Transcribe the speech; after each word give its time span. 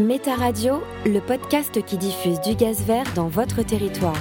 Méta 0.00 0.34
Radio, 0.34 0.82
le 1.06 1.20
podcast 1.20 1.82
qui 1.82 1.96
diffuse 1.96 2.38
du 2.42 2.54
gaz 2.54 2.82
vert 2.82 3.06
dans 3.14 3.28
votre 3.28 3.62
territoire. 3.62 4.20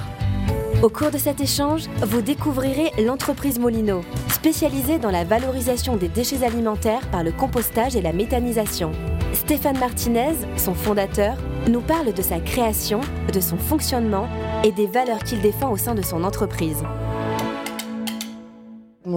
Au 0.81 0.87
cours 0.87 1.11
de 1.11 1.17
cet 1.17 1.41
échange, 1.41 1.87
vous 2.01 2.21
découvrirez 2.21 2.91
l'entreprise 3.03 3.59
Molino, 3.59 3.99
spécialisée 4.29 4.99
dans 4.99 5.11
la 5.11 5.25
valorisation 5.25 5.97
des 5.97 6.07
déchets 6.07 6.45
alimentaires 6.45 7.05
par 7.11 7.25
le 7.25 7.33
compostage 7.33 7.97
et 7.97 8.01
la 8.01 8.13
méthanisation. 8.13 8.93
Stéphane 9.33 9.77
Martinez, 9.77 10.35
son 10.55 10.73
fondateur, 10.73 11.35
nous 11.69 11.81
parle 11.81 12.13
de 12.13 12.21
sa 12.21 12.39
création, 12.39 13.01
de 13.33 13.41
son 13.41 13.57
fonctionnement 13.57 14.29
et 14.63 14.71
des 14.71 14.87
valeurs 14.87 15.23
qu'il 15.23 15.41
défend 15.41 15.71
au 15.71 15.77
sein 15.77 15.93
de 15.93 16.01
son 16.01 16.23
entreprise. 16.23 16.83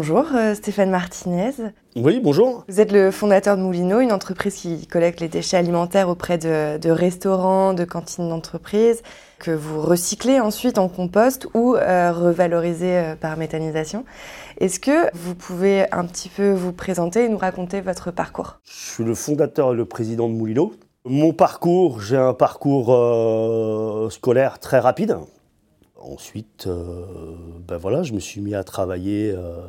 Bonjour 0.01 0.27
euh, 0.33 0.55
Stéphane 0.55 0.91
Martinez. 0.91 1.51
Oui, 1.97 2.21
bonjour. 2.23 2.65
Vous 2.69 2.81
êtes 2.81 2.93
le 2.93 3.11
fondateur 3.11 3.57
de 3.57 3.63
Moulino, 3.63 3.99
une 3.99 4.13
entreprise 4.13 4.55
qui 4.55 4.87
collecte 4.87 5.19
les 5.19 5.27
déchets 5.27 5.57
alimentaires 5.57 6.09
auprès 6.09 6.39
de, 6.39 6.89
restaurants, 6.89 7.75
de 7.75 7.83
cantines 7.83 8.29
d'entreprise, 8.29 9.03
que 9.41 9.51
vous 9.51 9.81
recyclez 9.81 10.39
ensuite 10.39 10.79
en 10.79 10.89
compost 10.89 11.49
ou 11.53 11.75
euh, 11.75 12.13
revalorisez 12.13 12.97
euh, 12.97 13.17
par 13.17 13.37
méthanisation. 13.37 14.05
Est-ce 14.61 14.79
que 14.79 15.13
vous 15.17 15.35
pouvez 15.35 15.91
un 15.91 16.05
petit 16.05 16.29
peu 16.29 16.53
vous 16.53 16.73
présenter 16.73 17.25
et 17.25 17.29
nous 17.29 17.37
raconter 17.37 17.81
votre 17.81 18.13
parcours? 18.13 18.61
Je 18.67 18.93
suis 18.93 19.05
le 19.05 19.17
fondateur 19.17 19.73
et 19.73 19.77
le 19.77 19.85
président 19.85 20.29
de 20.29 20.35
Moulino. 20.35 20.75
Mon 21.07 21.33
parcours, 21.33 22.01
j'ai 22.01 22.17
un 22.17 22.35
parcours 22.35 22.87
scolaire 24.13 24.61
très 24.61 24.79
rapide. 24.79 25.17
Ensuite, 26.01 26.69
euh, 26.69 27.05
ben 27.67 27.77
voilà, 27.77 28.05
je 28.05 28.13
me 28.13 28.21
suis 28.21 28.41
mis 28.41 28.55
à 28.55 28.63
travailler 28.63 29.33
euh, 29.37 29.61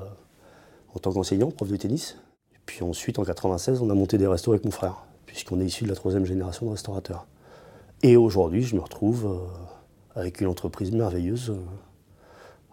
en 0.96 1.00
tant 1.00 1.12
qu'enseignant, 1.12 1.52
prof 1.52 1.70
de 1.70 1.78
tennis. 1.78 2.18
Et 2.54 2.60
puis 2.66 2.84
ensuite, 2.84 3.20
en 3.20 3.24
96, 3.24 3.82
on 3.82 3.90
a 3.90 3.94
monté 3.94 4.18
des 4.18 4.28
restos 4.28 4.52
avec 4.52 4.66
mon 4.66 4.72
frère, 4.72 5.06
puisqu'on 5.26 5.60
est 5.60 5.66
issu 5.66 5.84
de 5.84 5.90
la 5.90 5.96
troisième 5.96 6.26
génération 6.26 6.66
de 6.66 6.72
restaurateurs. 6.72 7.26
Et 8.04 8.18
aujourd'hui, 8.18 8.64
je 8.64 8.76
me 8.76 8.82
retrouve 8.82 9.26
euh, 9.26 10.20
avec 10.20 10.42
une 10.42 10.48
entreprise 10.48 10.92
merveilleuse, 10.92 11.54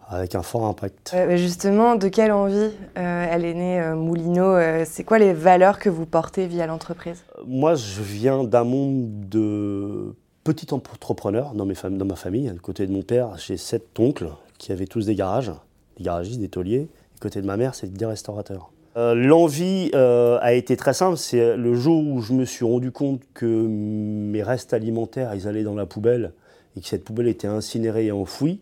avec 0.07 0.35
un 0.35 0.41
fort 0.41 0.65
impact. 0.65 1.13
justement, 1.35 1.95
de 1.95 2.07
quelle 2.07 2.31
envie 2.31 2.71
elle 2.95 3.43
est 3.43 3.53
née, 3.53 3.93
Moulino 3.93 4.55
C'est 4.85 5.03
quoi 5.03 5.19
les 5.19 5.33
valeurs 5.33 5.79
que 5.79 5.89
vous 5.89 6.05
portez 6.05 6.47
via 6.47 6.65
l'entreprise? 6.65 7.25
Moi, 7.45 7.75
je 7.75 8.01
viens 8.01 8.45
d'un 8.45 8.63
monde 8.63 9.27
de 9.27 10.15
petit 10.47 10.73
entrepreneur 10.73 11.53
dans, 11.53 11.65
ma 11.65 12.15
famille. 12.15 12.49
Du 12.49 12.61
côté 12.61 12.87
de 12.87 12.91
mon 12.93 13.01
père, 13.01 13.37
j'ai 13.37 13.57
sept 13.57 13.99
oncles 13.99 14.29
qui 14.57 14.71
avaient 14.71 14.87
tous 14.87 15.05
des 15.05 15.13
garages, 15.13 15.51
des 15.97 16.05
garagistes, 16.05 16.39
des 16.39 16.47
tauliers. 16.47 16.87
Côté 17.19 17.41
de 17.41 17.47
ma 17.47 17.57
mère, 17.57 17.75
c'est 17.75 17.91
des 17.91 18.05
restaurateurs. 18.05 18.71
Euh, 18.95 19.13
l'envie 19.13 19.91
euh, 19.93 20.39
a 20.41 20.53
été 20.53 20.75
très 20.75 20.93
simple. 20.93 21.17
C'est 21.17 21.55
le 21.55 21.75
jour 21.75 22.03
où 22.05 22.21
je 22.21 22.33
me 22.33 22.45
suis 22.45 22.65
rendu 22.65 22.91
compte 22.91 23.21
que 23.33 23.45
mes 23.45 24.41
restes 24.41 24.73
alimentaires, 24.73 25.33
ils 25.35 25.47
allaient 25.47 25.63
dans 25.63 25.75
la 25.75 25.85
poubelle 25.85 26.33
et 26.75 26.81
que 26.81 26.87
cette 26.87 27.03
poubelle 27.03 27.27
était 27.27 27.47
incinérée 27.47 28.07
et 28.07 28.11
enfouie. 28.11 28.59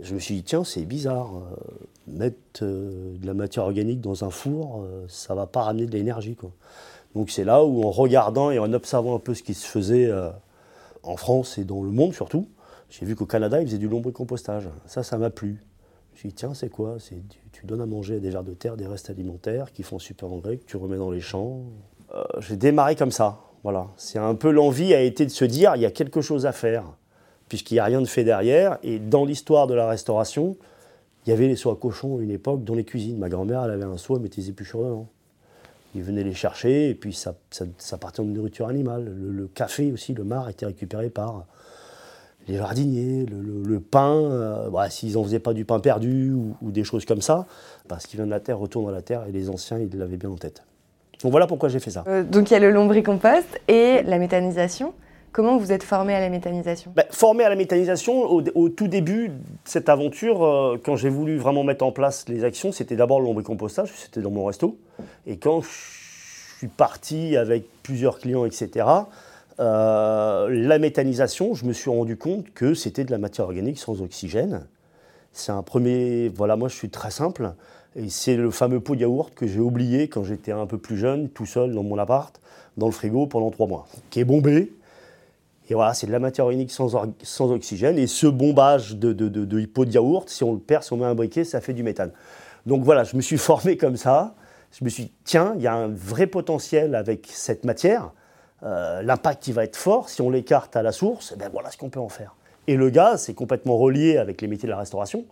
Je 0.00 0.14
me 0.14 0.18
suis 0.18 0.34
dit, 0.34 0.42
tiens, 0.42 0.64
c'est 0.64 0.84
bizarre. 0.84 1.30
Euh, 1.36 1.62
mettre 2.06 2.64
de 2.64 3.24
la 3.24 3.32
matière 3.32 3.64
organique 3.64 4.00
dans 4.00 4.24
un 4.24 4.30
four, 4.30 4.84
ça 5.08 5.34
va 5.34 5.46
pas 5.46 5.62
ramener 5.62 5.86
de 5.86 5.92
l'énergie. 5.92 6.36
Donc 7.14 7.30
c'est 7.30 7.44
là 7.44 7.64
où, 7.64 7.82
en 7.82 7.90
regardant 7.90 8.50
et 8.50 8.58
en 8.58 8.72
observant 8.74 9.16
un 9.16 9.18
peu 9.18 9.32
ce 9.32 9.42
qui 9.42 9.54
se 9.54 9.66
faisait 9.66 10.12
en 11.02 11.16
France 11.16 11.56
et 11.56 11.64
dans 11.64 11.82
le 11.82 11.88
monde 11.88 12.12
surtout, 12.12 12.46
j'ai 12.90 13.06
vu 13.06 13.16
qu'au 13.16 13.24
Canada, 13.24 13.62
ils 13.62 13.66
faisaient 13.66 13.78
du 13.78 13.88
lombricompostage. 13.88 14.68
Ça, 14.86 15.02
ça 15.02 15.16
m'a 15.16 15.30
plu. 15.30 15.62
Je 16.14 16.20
suis 16.20 16.28
dit, 16.28 16.34
tiens, 16.34 16.54
c'est 16.54 16.70
quoi? 16.70 16.96
C'est 16.98 17.16
tu 17.52 17.66
donnes 17.66 17.80
à 17.80 17.86
manger 17.86 18.20
des 18.20 18.30
vers 18.30 18.44
de 18.44 18.52
terre, 18.52 18.76
des 18.76 18.86
restes 18.86 19.10
alimentaires 19.10 19.72
qui 19.72 19.82
font 19.82 19.98
super 19.98 20.32
engrais, 20.32 20.56
que 20.56 20.64
tu 20.64 20.76
remets 20.76 20.96
dans 20.96 21.10
les 21.10 21.20
champs. 21.20 21.60
Euh, 22.14 22.22
j'ai 22.40 22.56
démarré 22.56 22.96
comme 22.96 23.10
ça. 23.10 23.40
Voilà. 23.62 23.88
C'est 23.96 24.18
un 24.18 24.34
peu 24.34 24.50
l'envie 24.50 24.94
a 24.94 25.00
été 25.00 25.24
de 25.24 25.30
se 25.30 25.44
dire, 25.44 25.74
il 25.76 25.82
y 25.82 25.86
a 25.86 25.90
quelque 25.90 26.20
chose 26.20 26.46
à 26.46 26.52
faire, 26.52 26.84
puisqu'il 27.48 27.74
n'y 27.74 27.80
a 27.80 27.84
rien 27.84 28.00
de 28.00 28.06
fait 28.06 28.24
derrière. 28.24 28.78
Et 28.82 28.98
dans 28.98 29.24
l'histoire 29.24 29.66
de 29.66 29.74
la 29.74 29.88
restauration, 29.88 30.56
il 31.26 31.30
y 31.30 31.32
avait 31.32 31.48
les 31.48 31.56
seaux 31.56 31.70
à 31.70 31.76
cochons 31.76 32.18
à 32.18 32.22
une 32.22 32.30
époque 32.30 32.64
dans 32.64 32.74
les 32.74 32.84
cuisines. 32.84 33.18
Ma 33.18 33.28
grand-mère, 33.28 33.64
elle 33.64 33.70
avait 33.70 33.84
un 33.84 33.96
seau, 33.96 34.16
elle 34.16 34.22
mettait 34.22 34.40
des 34.40 34.50
épluchures 34.50 34.80
dedans 34.80 35.08
ils 35.94 36.02
venaient 36.02 36.24
les 36.24 36.34
chercher, 36.34 36.90
et 36.90 36.94
puis 36.94 37.12
ça, 37.12 37.34
ça, 37.50 37.98
partait 37.98 38.20
en 38.20 38.24
nourriture 38.24 38.68
animale. 38.68 39.04
Le, 39.04 39.46
café 39.46 39.92
aussi, 39.92 40.12
le 40.12 40.24
mar, 40.24 40.48
était 40.48 40.66
récupéré 40.66 41.08
par 41.08 41.46
les 42.48 42.56
jardiniers, 42.56 43.26
le, 43.26 43.80
pain, 43.80 44.14
euh, 44.14 44.70
bah, 44.70 44.90
s'ils 44.90 45.14
n'en 45.14 45.24
faisaient 45.24 45.38
pas 45.38 45.54
du 45.54 45.64
pain 45.64 45.80
perdu 45.80 46.32
ou, 46.32 46.70
des 46.70 46.84
choses 46.84 47.04
comme 47.04 47.22
ça, 47.22 47.46
parce 47.88 48.06
qu'il 48.06 48.18
vient 48.18 48.26
de 48.26 48.30
la 48.30 48.40
terre, 48.40 48.58
retourne 48.58 48.86
dans 48.86 48.90
la 48.90 49.02
terre, 49.02 49.24
et 49.28 49.32
les 49.32 49.50
anciens, 49.50 49.78
ils 49.78 49.96
l'avaient 49.98 50.16
bien 50.16 50.30
en 50.30 50.36
tête. 50.36 50.62
Donc 51.22 51.30
voilà 51.30 51.46
pourquoi 51.46 51.68
j'ai 51.68 51.80
fait 51.80 51.90
ça. 51.90 52.04
Euh, 52.06 52.22
donc 52.22 52.50
il 52.50 52.54
y 52.54 52.56
a 52.56 52.60
le 52.60 52.70
lombricompost 52.70 53.60
et 53.68 54.02
la 54.02 54.18
méthanisation. 54.18 54.92
Comment 55.32 55.56
vous 55.56 55.72
êtes 55.72 55.82
formé 55.82 56.14
à 56.14 56.20
la 56.20 56.28
méthanisation? 56.28 56.92
Ben, 56.94 57.06
Formé 57.10 57.42
à 57.42 57.48
la 57.48 57.56
méthanisation, 57.56 58.22
au, 58.30 58.68
tout 58.68 58.86
début 58.86 59.30
de 59.30 59.34
cette 59.64 59.88
aventure, 59.88 60.44
euh, 60.44 60.80
quand 60.84 60.96
j'ai 60.96 61.08
voulu 61.08 61.38
vraiment 61.38 61.64
mettre 61.64 61.84
en 61.84 61.92
place 61.92 62.28
les 62.28 62.44
actions, 62.44 62.70
c'était 62.70 62.94
d'abord 62.94 63.20
le 63.20 63.26
lombricompostage, 63.26 63.90
c'était 63.96 64.20
dans 64.20 64.30
mon 64.30 64.44
resto. 64.44 64.78
Et 65.26 65.38
quand 65.38 65.62
je 65.62 66.58
suis 66.58 66.68
parti 66.68 67.36
avec 67.36 67.64
plusieurs 67.82 68.18
clients, 68.18 68.44
etc., 68.44 68.86
euh, 69.60 70.48
la 70.50 70.78
méthanisation, 70.78 71.54
je 71.54 71.64
me 71.64 71.72
suis 71.72 71.90
rendu 71.90 72.16
compte 72.16 72.52
que 72.54 72.74
c'était 72.74 73.04
de 73.04 73.10
la 73.10 73.18
matière 73.18 73.46
organique 73.46 73.78
sans 73.78 74.02
oxygène. 74.02 74.66
C'est 75.32 75.52
un 75.52 75.62
premier. 75.62 76.28
Voilà, 76.28 76.56
moi 76.56 76.68
je 76.68 76.74
suis 76.74 76.90
très 76.90 77.10
simple. 77.10 77.52
Et 77.96 78.08
c'est 78.08 78.36
le 78.36 78.50
fameux 78.50 78.80
pot 78.80 78.96
de 78.96 79.02
yaourt 79.02 79.32
que 79.34 79.46
j'ai 79.46 79.60
oublié 79.60 80.08
quand 80.08 80.24
j'étais 80.24 80.52
un 80.52 80.66
peu 80.66 80.78
plus 80.78 80.96
jeune, 80.96 81.28
tout 81.28 81.46
seul 81.46 81.72
dans 81.72 81.84
mon 81.84 81.96
appart, 81.98 82.40
dans 82.76 82.86
le 82.86 82.92
frigo 82.92 83.26
pendant 83.26 83.50
trois 83.50 83.68
mois, 83.68 83.86
qui 84.10 84.18
est 84.18 84.24
bombé 84.24 84.72
et 85.70 85.74
voilà, 85.74 85.94
c'est 85.94 86.06
de 86.06 86.12
la 86.12 86.18
matière 86.18 86.44
organique 86.44 86.70
sans, 86.70 87.50
oxygène. 87.50 87.98
Et 87.98 88.06
ce 88.06 88.26
bombage 88.26 88.96
de, 88.96 89.12
de, 89.12 89.28
de, 89.28 89.84
yaourt, 89.86 90.28
si 90.28 90.44
on 90.44 90.52
le 90.52 90.58
perd, 90.58 90.84
on 90.90 90.96
met 90.98 91.06
un 91.06 91.14
briquet, 91.14 91.44
ça 91.44 91.60
fait 91.60 91.72
du 91.72 91.82
méthane. 91.82 92.12
Donc 92.66 92.84
voilà, 92.84 93.04
je 93.04 93.16
me 93.16 93.22
suis 93.22 93.38
formé 93.38 93.76
comme 93.76 93.96
ça. 93.96 94.34
Je 94.78 94.84
me 94.84 94.90
suis 94.90 95.04
dit, 95.04 95.12
tiens, 95.24 95.54
il 95.56 95.62
y 95.62 95.66
a 95.66 95.74
un 95.74 95.88
vrai 95.88 96.26
potentiel 96.26 96.94
avec 96.94 97.28
cette 97.32 97.64
matière. 97.64 98.12
Euh, 98.64 99.02
l'impact, 99.02 99.46
il 99.48 99.54
va 99.54 99.64
être 99.64 99.76
fort. 99.76 100.08
Si 100.08 100.22
on 100.22 100.30
l'écarte 100.30 100.76
à 100.76 100.82
la 100.82 100.92
source, 100.92 101.32
eh 101.34 101.38
ben 101.38 101.50
voilà 101.52 101.70
ce 101.70 101.76
qu'on 101.76 101.90
peut 101.90 102.00
en 102.00 102.08
faire. 102.08 102.34
Et 102.66 102.76
le 102.76 102.90
gaz, 102.90 103.24
c'est 103.24 103.34
complètement 103.34 103.76
relié 103.76 104.16
avec 104.16 104.40
les 104.40 104.48
métiers 104.48 104.66
de 104.66 104.72
la 104.72 104.78
restauration, 104.78 105.24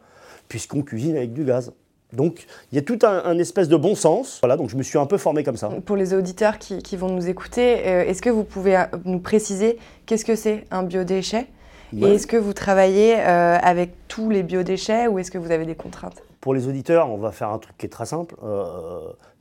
puisqu'on 0.49 0.83
cuisine 0.83 1.17
avec 1.17 1.33
du 1.33 1.45
gaz. 1.45 1.73
Donc 2.13 2.47
il 2.71 2.77
y 2.77 2.79
a 2.79 2.83
tout 2.83 2.99
un, 3.03 3.39
espèce 3.39 3.69
de 3.69 3.77
bon 3.77 3.95
sens. 3.95 4.39
Voilà, 4.43 4.57
donc 4.57 4.71
je 4.71 4.77
me 4.77 4.83
suis 4.83 4.99
un 4.99 5.07
peu 5.07 5.19
formé 5.19 5.45
comme 5.45 5.57
ça. 5.57 5.71
Pour 5.85 5.97
les 5.97 6.15
auditeurs 6.15 6.59
qui, 6.59 6.97
vont 6.97 7.09
nous 7.09 7.29
écouter, 7.29 7.87
euh, 7.87 8.05
est-ce 8.05 8.23
que 8.23 8.31
vous 8.31 8.45
pouvez 8.45 8.77
euh, 8.77 8.85
nous 9.05 9.19
préciser 9.19 9.79
qu'est-ce 10.07 10.25
que 10.25 10.37
c'est 10.37 10.67
un 10.71 10.83
biodéchet? 10.83 11.47
Et 11.95 12.15
est-ce 12.15 12.27
que 12.27 12.39
vous 12.39 12.55
travaillez 12.55 13.17
euh, 13.19 13.59
avec 13.61 14.09
tous 14.09 14.31
les 14.31 14.43
biodéchets 14.43 15.09
ou 15.09 15.19
est-ce 15.19 15.31
que 15.31 15.37
vous 15.37 15.51
avez 15.51 15.67
des 15.67 15.75
contraintes? 15.75 16.23
Pour 16.41 16.55
les 16.55 16.67
auditeurs, 16.67 17.11
on 17.11 17.19
va 17.19 17.33
faire 17.33 17.51
un 17.51 17.59
truc 17.59 17.77
qui 17.77 17.85
est 17.85 17.91
très 17.91 18.07
simple. 18.07 18.35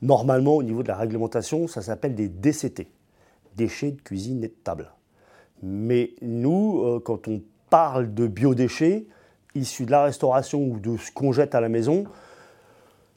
normalement, 0.02 0.56
au 0.56 0.62
niveau 0.62 0.82
de 0.82 0.88
la 0.88 0.96
réglementation, 0.96 1.66
ça 1.66 1.80
s'appelle 1.80 2.14
des 2.14 2.28
DCT, 2.28 2.88
déchets 3.56 3.92
de 3.92 4.00
cuisine 4.00 4.44
et 4.44 4.48
de 4.48 4.54
table. 4.64 4.90
Mais 5.62 6.10
nous, 6.22 7.00
quand 7.04 7.28
on 7.28 7.40
parle 7.70 8.12
de 8.12 8.26
biodéchets 8.26 9.06
issus 9.54 9.86
de 9.86 9.90
la 9.90 10.04
restauration 10.04 10.60
ou 10.62 10.78
de 10.78 10.96
ce 10.96 11.10
qu'on 11.10 11.32
jette 11.32 11.54
à 11.54 11.60
la 11.60 11.68
maison, 11.68 12.04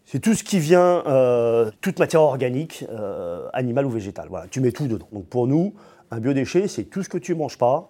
c'est 0.05 0.19
tout 0.19 0.35
ce 0.35 0.43
qui 0.43 0.59
vient, 0.59 1.03
euh, 1.07 1.71
toute 1.81 1.99
matière 1.99 2.21
organique, 2.21 2.85
euh, 2.89 3.47
animale 3.53 3.85
ou 3.85 3.89
végétale. 3.89 4.27
Voilà, 4.29 4.47
tu 4.47 4.61
mets 4.61 4.71
tout 4.71 4.87
dedans. 4.87 5.07
Donc 5.11 5.25
pour 5.25 5.47
nous, 5.47 5.73
un 6.11 6.19
biodéchet, 6.19 6.67
c'est 6.67 6.83
tout 6.83 7.01
ce 7.01 7.09
que 7.09 7.17
tu 7.17 7.33
ne 7.33 7.39
manges 7.39 7.57
pas, 7.57 7.89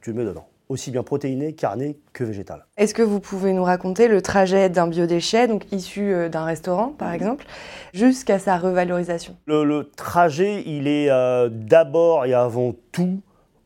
tu 0.00 0.10
le 0.10 0.16
mets 0.16 0.24
dedans. 0.24 0.48
Aussi 0.68 0.90
bien 0.90 1.02
protéiné, 1.02 1.52
carné 1.52 1.98
que 2.12 2.24
végétal. 2.24 2.64
Est-ce 2.76 2.94
que 2.94 3.02
vous 3.02 3.20
pouvez 3.20 3.52
nous 3.52 3.64
raconter 3.64 4.08
le 4.08 4.22
trajet 4.22 4.70
d'un 4.70 4.86
biodéchet, 4.86 5.46
donc 5.46 5.70
issu 5.72 6.12
euh, 6.12 6.28
d'un 6.28 6.44
restaurant 6.44 6.88
par 6.88 7.12
exemple, 7.12 7.44
jusqu'à 7.92 8.38
sa 8.38 8.56
revalorisation? 8.56 9.36
Le, 9.46 9.90
trajet, 9.96 10.62
il 10.66 10.88
est 10.88 11.10
d'abord 11.50 12.24
et 12.24 12.34
avant 12.34 12.74
tout 12.92 13.20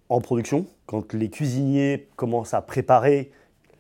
en 0.09 0.21
production. 0.21 0.67
Quand 0.87 1.12
les 1.15 1.31
cuisiniers 1.31 2.09
commencent 2.17 2.55
à 2.55 2.62
préparer, 2.62 3.31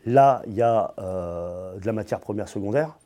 là, 0.06 0.42
il 0.46 0.54
y 0.54 0.62
a 0.62 0.94
de 0.98 1.86
la 1.86 1.92
matière 1.92 2.20
première 2.20 2.48
secondaire 2.48 2.98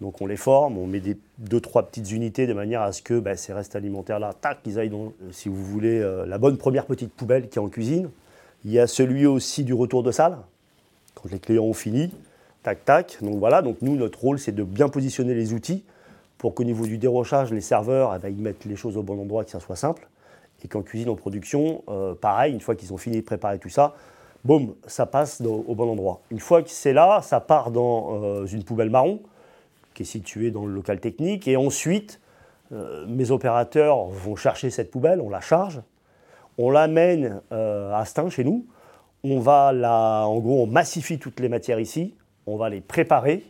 donc 0.00 0.20
on 0.20 0.26
les 0.26 0.36
forme, 0.36 0.76
on 0.76 0.86
met 0.86 1.00
des, 1.00 1.16
deux, 1.38 1.60
trois 1.60 1.84
petites 1.84 2.10
unités 2.12 2.46
de 2.46 2.52
manière 2.52 2.82
à 2.82 2.92
ce 2.92 3.00
que 3.00 3.18
bah, 3.18 3.36
ces 3.36 3.52
restes 3.52 3.76
alimentaires-là, 3.76 4.34
tac, 4.34 4.58
ils 4.66 4.78
aillent 4.78 4.90
dans, 4.90 5.06
euh, 5.22 5.32
si 5.32 5.48
vous 5.48 5.64
voulez, 5.64 6.00
euh, 6.00 6.26
la 6.26 6.38
bonne 6.38 6.58
première 6.58 6.84
petite 6.84 7.12
poubelle 7.12 7.48
qui 7.48 7.58
est 7.58 7.62
en 7.62 7.68
cuisine. 7.68 8.10
Il 8.66 8.72
y 8.72 8.80
a 8.80 8.88
celui 8.88 9.26
aussi 9.26 9.62
du 9.62 9.74
retour 9.74 10.02
de 10.02 10.10
salle, 10.10 10.38
quand 11.14 11.30
les 11.30 11.38
clients 11.38 11.62
ont 11.62 11.72
fini, 11.72 12.10
tac, 12.64 12.84
tac. 12.84 13.18
Donc 13.22 13.38
voilà, 13.38 13.62
donc 13.62 13.76
nous, 13.80 13.94
notre 13.94 14.20
rôle, 14.20 14.40
c'est 14.40 14.50
de 14.50 14.64
bien 14.64 14.88
positionner 14.88 15.34
les 15.34 15.52
outils 15.52 15.84
pour 16.36 16.52
qu'au 16.52 16.64
niveau 16.64 16.84
du 16.84 16.98
dérochage, 16.98 17.52
les 17.52 17.60
serveurs, 17.60 18.12
eh 18.16 18.18
ben, 18.18 18.28
ils 18.28 18.42
mettent 18.42 18.64
les 18.64 18.74
choses 18.74 18.96
au 18.96 19.04
bon 19.04 19.22
endroit, 19.22 19.44
que 19.44 19.52
ça 19.52 19.60
soit 19.60 19.76
simple. 19.76 20.08
Et 20.64 20.68
qu'en 20.68 20.82
cuisine, 20.82 21.08
en 21.10 21.14
production, 21.14 21.84
euh, 21.88 22.16
pareil, 22.16 22.52
une 22.54 22.60
fois 22.60 22.74
qu'ils 22.74 22.92
ont 22.92 22.96
fini 22.96 23.18
de 23.18 23.24
préparer 23.24 23.60
tout 23.60 23.68
ça, 23.68 23.94
boum, 24.44 24.74
ça 24.88 25.06
passe 25.06 25.40
au 25.40 25.74
bon 25.76 25.88
endroit. 25.88 26.22
Une 26.32 26.40
fois 26.40 26.60
que 26.64 26.70
c'est 26.70 26.92
là, 26.92 27.22
ça 27.22 27.38
part 27.38 27.70
dans 27.70 28.20
euh, 28.20 28.46
une 28.46 28.64
poubelle 28.64 28.90
marron, 28.90 29.20
qui 29.94 30.02
est 30.02 30.06
située 30.06 30.50
dans 30.50 30.66
le 30.66 30.74
local 30.74 30.98
technique. 30.98 31.46
Et 31.46 31.56
ensuite, 31.56 32.20
euh, 32.72 33.06
mes 33.06 33.30
opérateurs 33.30 34.06
vont 34.06 34.34
chercher 34.34 34.70
cette 34.70 34.90
poubelle, 34.90 35.20
on 35.20 35.30
la 35.30 35.40
charge, 35.40 35.82
on 36.58 36.70
l'amène 36.70 37.40
à 37.50 38.04
Stein, 38.04 38.28
chez 38.30 38.44
nous. 38.44 38.66
On 39.24 39.40
va 39.40 39.72
la, 39.72 40.24
en 40.26 40.38
gros, 40.38 40.62
on 40.62 40.66
massifie 40.66 41.18
toutes 41.18 41.40
les 41.40 41.48
matières 41.48 41.80
ici, 41.80 42.14
on 42.46 42.56
va 42.56 42.68
les 42.68 42.80
préparer 42.80 43.44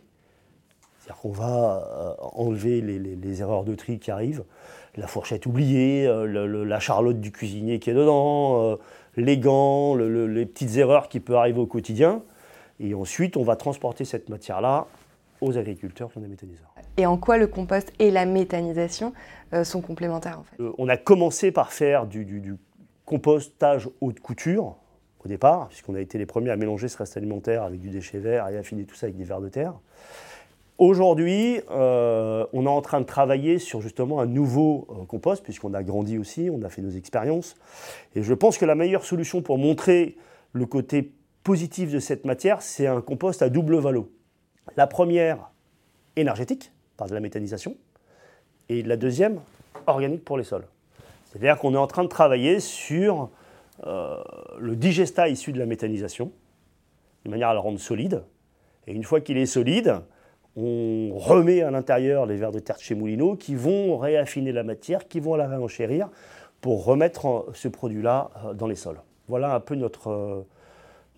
c'est-à-dire 1.07 1.21
qu'on 1.21 1.31
va 1.31 1.87
euh, 1.89 2.13
enlever 2.33 2.81
les, 2.81 3.41
erreurs 3.41 3.63
de 3.63 3.75
tri 3.75 3.97
qui 3.97 4.11
arrivent, 4.11 4.43
la 4.97 5.07
fourchette 5.07 5.45
oubliée, 5.45 6.05
euh, 6.05 6.65
la 6.65 6.79
charlotte 6.81 7.21
du 7.21 7.31
cuisinier 7.31 7.79
qui 7.79 7.89
est 7.89 7.93
dedans, 7.93 8.61
euh, 8.61 8.75
les 9.15 9.37
gants, 9.37 9.95
les 9.95 10.45
petites 10.45 10.75
erreurs 10.75 11.07
qui 11.07 11.21
peuvent 11.21 11.37
arriver 11.37 11.59
au 11.59 11.65
quotidien. 11.65 12.23
Et 12.81 12.93
ensuite, 12.93 13.37
on 13.37 13.43
va 13.43 13.55
transporter 13.55 14.03
cette 14.03 14.27
matière-là 14.27 14.87
aux 15.39 15.57
agriculteurs 15.57 16.11
qui 16.11 16.17
ont 16.17 16.21
des 16.21 16.27
méthaniseurs. 16.27 16.73
Et 16.97 17.05
en 17.05 17.17
quoi 17.17 17.37
le 17.37 17.47
compost 17.47 17.93
et 17.99 18.11
la 18.11 18.25
méthanisation 18.25 19.13
sont 19.63 19.81
complémentaires 19.81 20.39
en 20.39 20.43
fait? 20.43 20.61
On 20.77 20.89
a 20.89 20.97
commencé 20.97 21.51
par 21.51 21.71
faire 21.71 22.05
du, 22.05 22.25
du, 22.25 22.55
compostage 23.07 23.89
haute 24.01 24.19
couture 24.19 24.75
au 25.23 25.27
départ, 25.29 25.69
puisqu'on 25.69 25.95
a 25.95 26.01
été 26.01 26.17
les 26.19 26.27
premiers 26.27 26.51
à 26.51 26.57
mélanger 26.57 26.89
ce 26.89 26.97
reste 26.97 27.17
alimentaire 27.17 27.63
avec 27.63 27.79
du 27.79 27.89
déchet 27.89 28.19
vert 28.19 28.47
et 28.49 28.57
affiner 28.57 28.83
tout 28.83 28.95
ça 28.95 29.05
avec 29.05 29.17
des 29.17 29.23
vers 29.23 29.41
de 29.41 29.49
terre. 29.49 29.73
Aujourd'hui, 30.77 31.61
euh, 31.71 32.45
on 32.53 32.65
est 32.65 32.69
en 32.69 32.81
train 32.81 32.99
de 32.99 33.05
travailler 33.05 33.59
sur 33.59 33.81
justement 33.81 34.19
un 34.19 34.27
nouveau 34.27 34.87
euh, 34.91 35.05
compost, 35.05 35.41
puisqu'on 35.41 35.73
a 35.73 35.81
grandi 35.83 36.19
aussi, 36.19 36.49
on 36.51 36.61
a 36.61 36.69
fait 36.69 36.83
nos 36.83 36.91
expériences. 36.91 37.55
Et 38.13 38.21
je 38.21 38.33
pense 38.33 38.57
que 38.57 38.65
la 38.65 38.75
meilleure 38.75 39.05
solution 39.05 39.41
pour 39.41 39.57
montrer 39.57 40.17
le 40.51 40.65
côté 40.65 41.13
positif 41.43 41.91
de 41.91 41.99
cette 41.99 42.25
matière, 42.25 42.61
c'est 42.61 42.87
un 42.87 43.01
compost 43.01 43.41
à 43.41 43.49
double 43.49 43.77
valo. 43.77 44.11
La 44.75 44.85
première, 44.85 45.49
énergétique, 46.17 46.73
par 46.97 47.07
de 47.07 47.13
la 47.13 47.21
méthanisation, 47.21 47.75
et 48.67 48.83
la 48.83 48.97
deuxième, 48.97 49.39
organique 49.87 50.25
pour 50.25 50.37
les 50.37 50.43
sols. 50.43 50.65
C'est-à-dire 51.29 51.57
qu'on 51.57 51.73
est 51.73 51.77
en 51.77 51.87
train 51.87 52.03
de 52.03 52.09
travailler 52.09 52.59
sur 52.59 53.29
euh, 53.85 54.17
le 54.59 54.75
digesta 54.75 55.27
issu 55.27 55.51
de 55.51 55.59
la 55.59 55.65
méthanisation, 55.65 56.31
de 57.25 57.29
manière 57.29 57.49
à 57.49 57.53
le 57.53 57.59
rendre 57.59 57.79
solide. 57.79 58.23
Et 58.87 58.93
une 58.93 59.03
fois 59.03 59.21
qu'il 59.21 59.37
est 59.37 59.45
solide, 59.45 60.01
on 60.55 61.11
remet 61.13 61.61
à 61.61 61.69
l'intérieur 61.69 62.25
les 62.25 62.37
vers 62.37 62.51
de 62.51 62.59
terre 62.59 62.77
de 62.77 62.81
chez 62.81 62.95
Moulineau 62.95 63.35
qui 63.35 63.53
vont 63.53 63.97
réaffiner 63.97 64.51
la 64.51 64.63
matière, 64.63 65.07
qui 65.07 65.19
vont 65.19 65.35
la 65.35 65.47
réenchérir 65.47 66.09
pour 66.61 66.85
remettre 66.85 67.45
ce 67.53 67.67
produit-là 67.67 68.31
euh, 68.45 68.53
dans 68.53 68.67
les 68.67 68.75
sols. 68.75 69.01
Voilà 69.27 69.53
un 69.53 69.59
peu 69.59 69.75
notre, 69.75 70.09
euh, 70.09 70.41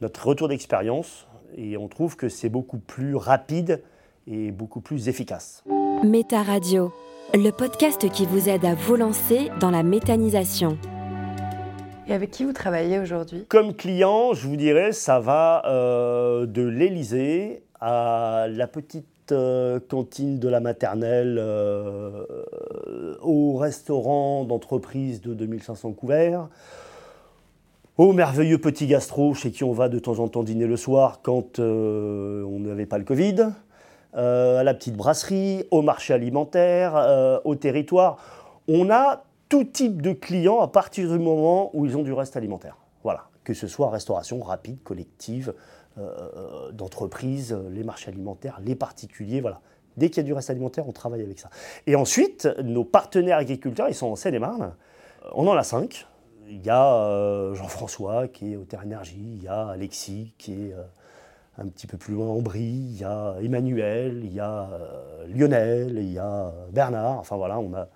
notre 0.02 0.28
retour 0.28 0.48
d'expérience 0.50 1.28
et 1.56 1.78
on 1.78 1.88
trouve 1.88 2.16
que 2.16 2.28
c'est 2.28 2.50
beaucoup 2.50 2.80
plus 2.80 3.16
rapide 3.16 3.82
et 4.28 4.52
beaucoup 4.52 4.82
plus 4.82 5.08
efficace. 5.08 5.64
Méta 6.04 6.44
Radio, 6.44 6.92
le 7.36 7.52
podcast 7.52 8.10
qui 8.10 8.26
vous 8.26 8.50
aide 8.50 8.66
à 8.66 8.74
vous 8.74 8.96
lancer 8.96 9.52
dans 9.60 9.70
la 9.70 9.84
méthanisation. 9.84 10.78
Et 12.08 12.14
avec 12.14 12.32
qui 12.32 12.44
vous 12.44 12.54
travaillez 12.54 12.98
aujourd'hui? 12.98 13.46
Comme 13.48 13.76
client, 13.76 14.34
je 14.34 14.48
vous 14.48 14.56
dirais, 14.56 14.94
ça 14.94 15.20
va 15.20 15.64
euh, 15.68 16.48
de 16.48 16.64
l'Elysée 16.64 17.62
à 17.80 18.48
la 18.50 18.68
petite 18.68 19.32
euh, 19.32 19.80
cantine 19.80 20.40
de 20.40 20.50
la 20.50 20.60
maternelle 20.60 21.38
euh, 21.40 22.26
au 23.22 23.58
restaurant 23.58 24.44
d'entreprise 24.44 25.22
de 25.22 25.36
2500 25.36 25.92
couverts, 25.92 26.48
au 27.98 28.12
merveilleux 28.12 28.58
petit 28.58 28.88
gastro 28.88 29.36
chez 29.36 29.52
qui 29.52 29.64
on 29.64 29.72
va 29.72 29.88
de 29.88 30.00
temps 30.00 30.18
en 30.18 30.30
temps 30.30 30.44
dîner 30.44 30.66
le 30.66 30.78
soir 30.78 31.20
quand 31.22 31.60
euh, 31.60 32.44
on 32.44 32.60
n'avait 32.60 32.88
pas 32.88 32.98
le 32.98 33.04
Covid, 33.04 33.52
à 34.14 34.64
la 34.64 34.74
petite 34.74 34.96
brasserie, 34.96 35.66
au 35.72 35.82
marché 35.82 36.14
alimentaire, 36.14 37.42
au 37.46 37.56
territoire. 37.56 38.18
On 38.68 38.90
a 38.90 39.24
tout 39.50 39.64
type 39.64 40.02
de 40.02 40.14
clients 40.14 40.60
à 40.62 40.68
partir 40.68 41.12
du 41.12 41.20
moment 41.20 41.72
où 41.74 41.86
ils 41.86 41.98
ont 41.98 42.04
du 42.04 42.14
reste 42.14 42.38
alimentaire. 42.38 42.78
Voilà, 43.04 43.26
que 43.44 43.54
ce 43.54 43.68
soit 43.68 43.90
restauration 43.90 44.42
rapide, 44.42 44.82
collective, 44.84 45.54
euh, 45.98 46.72
d'entreprises, 46.72 47.58
les 47.72 47.84
marchés 47.84 48.10
alimentaires, 48.10 48.60
les 48.64 48.76
particuliers, 48.76 49.42
voilà. 49.42 49.60
Dès 49.98 50.10
qu'il 50.10 50.18
y 50.18 50.20
a 50.20 50.24
du 50.24 50.34
reste 50.34 50.50
alimentaire, 50.50 50.88
on 50.88 50.92
travaille 50.94 51.22
avec 51.22 51.40
ça. 51.40 51.50
Et 51.88 51.96
ensuite, 51.96 52.48
nos 52.64 52.86
partenaires 52.86 53.38
agriculteurs, 53.38 53.90
ils 53.90 53.96
sont 53.96 54.08
en 54.08 54.16
Seine-et-Marne. 54.16 54.76
On 55.34 55.48
en 55.48 55.54
a 55.54 55.64
cinq. 55.64 56.06
Il 56.48 56.66
y 56.66 56.70
a 56.70 56.94
euh, 56.96 57.54
Jean-François 57.56 58.28
qui 58.28 58.54
est 58.54 58.56
au 58.56 58.64
Terre 58.64 58.84
Énergie, 58.84 59.20
il 59.36 59.44
y 59.44 59.48
a 59.48 59.68
Alexis 59.68 60.34
qui 60.38 60.54
est 60.54 60.74
euh, 60.74 60.84
un 61.62 61.68
petit 61.68 61.88
peu 61.88 61.98
plus 61.98 62.14
loin 62.14 62.28
en 62.28 62.42
Brie, 62.42 62.62
il 62.62 63.00
y 63.00 63.04
a 63.04 63.36
Emmanuel, 63.42 64.22
il 64.24 64.34
y 64.34 64.40
a 64.40 64.70
Lionel, 65.28 65.98
il 65.98 66.14
y 66.14 66.20
a 66.20 66.52
Bernard. 66.72 67.20
Enfin 67.20 67.36
voilà, 67.36 67.60
on 67.60 67.74
a, 67.74 67.88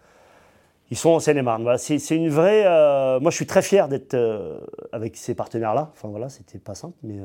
ils 0.92 0.98
sont 0.98 1.12
en 1.12 1.20
Seine-et-Marne. 1.20 1.78
c'est, 1.78 2.16
une 2.16 2.30
vraie. 2.30 2.64
moi, 3.20 3.32
je 3.32 3.36
suis 3.36 3.48
très 3.48 3.62
fier 3.62 3.88
d'être 3.88 4.18
avec 4.92 5.16
ces 5.16 5.34
partenaires-là. 5.34 5.92
Enfin 5.94 6.10
voilà, 6.10 6.30
c'était 6.30 6.60
pas 6.60 6.76
simple, 6.76 6.98
mais 7.04 7.20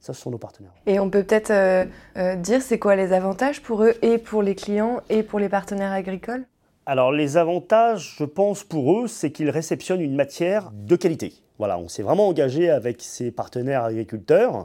ça, 0.00 0.12
ce 0.12 0.20
sont 0.20 0.30
nos 0.30 0.38
partenaires. 0.38 0.72
Et 0.86 1.00
on 1.00 1.10
peut 1.10 1.24
peut-être 1.24 1.50
euh, 1.50 1.84
euh, 2.16 2.36
dire 2.36 2.62
c'est 2.62 2.78
quoi 2.78 2.94
les 2.96 3.12
avantages 3.12 3.62
pour 3.62 3.82
eux 3.82 3.94
et 4.02 4.18
pour 4.18 4.42
les 4.42 4.54
clients 4.54 5.00
et 5.08 5.22
pour 5.22 5.38
les 5.38 5.48
partenaires 5.48 5.92
agricoles? 5.92 6.44
Alors 6.86 7.12
les 7.12 7.36
avantages, 7.36 8.14
je 8.18 8.24
pense 8.24 8.64
pour 8.64 9.00
eux, 9.00 9.08
c'est 9.08 9.32
qu'ils 9.32 9.50
réceptionnent 9.50 10.00
une 10.00 10.14
matière 10.14 10.70
de 10.72 10.96
qualité. 10.96 11.34
Voilà, 11.58 11.78
on 11.78 11.88
s'est 11.88 12.02
vraiment 12.02 12.28
engagé 12.28 12.70
avec 12.70 13.02
ces 13.02 13.30
partenaires 13.30 13.84
agriculteurs, 13.84 14.56
euh, 14.56 14.62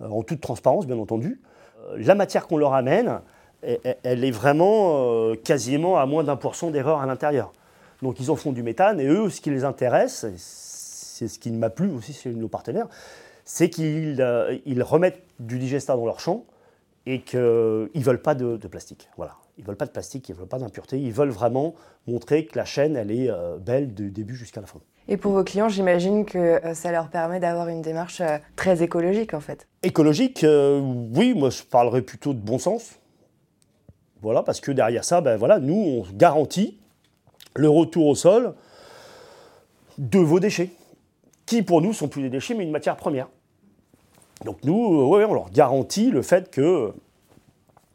en 0.00 0.22
toute 0.22 0.40
transparence 0.40 0.86
bien 0.86 0.98
entendu. 0.98 1.40
la 1.96 2.14
matière 2.14 2.46
qu'on 2.46 2.56
leur 2.56 2.74
amène, 2.74 3.20
elle, 3.62 4.24
est 4.24 4.30
vraiment 4.30 5.34
quasiment 5.44 5.98
à 5.98 6.06
moins 6.06 6.24
d'un 6.24 6.36
pour 6.36 6.56
cent 6.56 6.70
d'erreur 6.70 7.00
à 7.00 7.06
l'intérieur. 7.06 7.52
Donc 8.02 8.20
ils 8.20 8.30
en 8.30 8.36
font 8.36 8.52
du 8.52 8.62
méthane 8.62 9.00
et 9.00 9.06
eux, 9.06 9.30
ce 9.30 9.40
qui 9.40 9.50
les 9.50 9.64
intéresse, 9.64 10.26
c'est 10.36 11.28
ce 11.28 11.38
qui 11.38 11.50
m'a 11.50 11.70
plu 11.70 11.90
aussi 11.90 12.12
chez 12.12 12.30
nos 12.30 12.48
partenaires, 12.48 12.88
c'est 13.44 13.70
qu'ils 13.70 14.20
euh, 14.20 14.58
remettent 14.80 15.22
du 15.38 15.58
digesta 15.58 15.96
dans 15.96 16.04
leur 16.04 16.20
champ 16.20 16.44
et 17.06 17.20
qu'ils 17.20 17.40
ne 17.40 18.02
veulent 18.02 18.22
pas 18.22 18.34
de, 18.34 18.56
plastique. 18.68 19.08
Voilà. 19.16 19.36
Ils 19.58 19.64
veulent 19.64 19.76
pas 19.76 19.86
de 19.86 19.90
plastique, 19.90 20.28
ils 20.28 20.32
ne 20.32 20.38
veulent 20.38 20.48
pas 20.48 20.58
d'impureté, 20.58 21.00
ils 21.00 21.12
veulent 21.12 21.30
vraiment 21.30 21.74
montrer 22.06 22.46
que 22.46 22.58
la 22.58 22.64
chaîne, 22.64 22.96
elle 22.96 23.10
est 23.10 23.30
euh, 23.30 23.56
belle 23.58 23.94
du 23.94 24.10
début 24.10 24.34
jusqu'à 24.34 24.60
la 24.60 24.66
fin. 24.66 24.80
Et 25.08 25.16
pour 25.16 25.32
vos 25.32 25.44
clients, 25.44 25.68
j'imagine 25.68 26.24
que 26.24 26.38
euh, 26.38 26.74
ça 26.74 26.90
leur 26.90 27.08
permet 27.08 27.40
d'avoir 27.40 27.68
une 27.68 27.82
démarche 27.82 28.22
très 28.56 28.82
écologique 28.82 29.34
en 29.34 29.40
fait. 29.40 29.66
Écologique, 29.82 30.44
oui, 30.44 31.34
moi 31.34 31.50
je 31.50 31.62
parlerais 31.62 32.02
plutôt 32.02 32.32
de 32.32 32.40
bon 32.40 32.58
sens. 32.58 32.98
Voilà, 34.22 34.42
parce 34.42 34.60
que 34.60 34.72
derrière 34.72 35.04
ça, 35.04 35.20
ben 35.20 35.36
voilà, 35.36 35.58
nous, 35.58 35.74
on 35.74 36.06
garantit 36.14 36.78
le 37.54 37.68
retour 37.68 38.06
au 38.06 38.14
sol 38.14 38.54
de 39.98 40.18
vos 40.18 40.40
déchets 40.40 40.70
qui 41.46 41.62
pour 41.62 41.82
nous 41.82 41.92
sont 41.92 42.08
plus 42.08 42.22
des 42.22 42.30
déchets 42.30 42.54
mais 42.54 42.64
une 42.64 42.70
matière 42.70 42.96
première. 42.96 43.28
Donc 44.44 44.58
nous, 44.64 45.00
euh, 45.00 45.26
on 45.28 45.34
leur 45.34 45.50
garantit 45.50 46.10
le 46.10 46.22
fait 46.22 46.50
que 46.50 46.92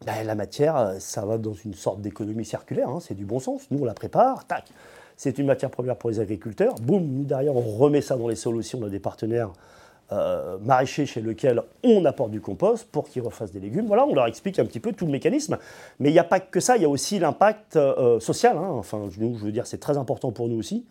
ben, 0.05 0.23
la 0.25 0.35
matière, 0.35 0.77
euh, 0.77 0.99
ça 0.99 1.25
va 1.25 1.37
dans 1.37 1.53
une 1.53 1.73
sorte 1.73 2.01
d'économie 2.01 2.45
circulaire, 2.45 2.89
hein, 2.89 2.99
c'est 3.01 3.15
du 3.15 3.25
bon 3.25 3.39
sens. 3.39 3.69
Nous, 3.71 3.79
on 3.79 3.85
la 3.85 3.93
prépare, 3.93 4.45
tac, 4.47 4.65
c'est 5.19 5.37
une 5.37 5.47
matière 5.47 5.69
première 5.69 5.97
pour 5.97 6.09
les 6.09 6.21
agriculteurs. 6.21 6.75
Boum, 6.75 7.03
nous 7.03 7.25
derrière, 7.25 7.53
on 7.53 7.59
remet 7.59 7.99
ça 7.99 8.15
dans 8.15 8.29
les 8.29 8.37
sols 8.37 8.55
aussi. 8.55 8.77
On 8.77 8.83
a 8.83 8.89
des 8.89 9.01
partenaires 9.01 9.51
euh, 10.13 10.57
maraîchers 10.59 11.05
chez 11.05 11.19
lesquels 11.19 11.61
on 11.83 12.05
apporte 12.05 12.31
du 12.31 12.39
compost 12.39 12.87
pour 12.89 13.09
qu'ils 13.09 13.21
refassent 13.21 13.51
des 13.51 13.59
légumes. 13.59 13.85
Voilà, 13.85 14.05
on 14.05 14.15
leur 14.15 14.27
explique 14.27 14.59
un 14.59 14.65
petit 14.65 14.79
peu 14.79 14.93
tout 14.93 15.05
le 15.05 15.11
mécanisme. 15.11 15.57
Mais 15.99 16.09
il 16.09 16.13
n'y 16.13 16.19
a 16.19 16.23
pas 16.23 16.39
que 16.39 16.61
ça, 16.61 16.77
il 16.77 16.83
y 16.83 16.85
a 16.85 16.89
aussi 16.89 17.19
l'impact 17.19 17.77
social. 18.21 18.55
Hein. 18.55 18.69
Enfin, 18.69 19.09
je 19.11 19.19
veux 19.19 19.51
dire, 19.51 19.67
c'est 19.67 19.79
très 19.79 19.97
important 19.97 20.31
pour 20.31 20.47
nous 20.47 20.57
aussi. 20.57 20.85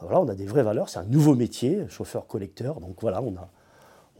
Voilà, 0.00 0.20
on 0.20 0.28
a 0.28 0.34
des 0.34 0.46
vraies 0.46 0.64
valeurs, 0.64 0.88
c'est 0.88 0.98
un 0.98 1.04
nouveau 1.04 1.36
métier, 1.36 1.84
chauffeur-collecteur, 1.88 2.80
donc 2.80 2.96
voilà, 3.00 3.22
on 3.22 3.36
a, 3.36 3.48